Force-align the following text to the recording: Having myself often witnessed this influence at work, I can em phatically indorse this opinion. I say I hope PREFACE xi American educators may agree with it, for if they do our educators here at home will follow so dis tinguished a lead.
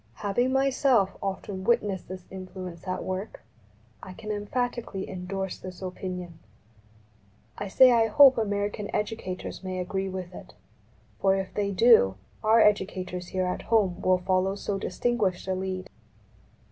Having 0.15 0.51
myself 0.51 1.15
often 1.21 1.63
witnessed 1.63 2.07
this 2.07 2.25
influence 2.31 2.87
at 2.87 3.03
work, 3.03 3.41
I 4.01 4.13
can 4.13 4.31
em 4.31 4.47
phatically 4.47 5.05
indorse 5.05 5.59
this 5.59 5.79
opinion. 5.79 6.39
I 7.59 7.67
say 7.67 7.91
I 7.91 8.07
hope 8.07 8.33
PREFACE 8.33 8.47
xi 8.47 8.47
American 8.51 8.95
educators 8.95 9.63
may 9.63 9.77
agree 9.77 10.09
with 10.09 10.33
it, 10.33 10.55
for 11.19 11.35
if 11.35 11.53
they 11.53 11.69
do 11.69 12.15
our 12.43 12.59
educators 12.59 13.27
here 13.27 13.45
at 13.45 13.61
home 13.69 14.01
will 14.01 14.17
follow 14.17 14.55
so 14.55 14.79
dis 14.79 14.97
tinguished 14.97 15.47
a 15.47 15.53
lead. 15.53 15.87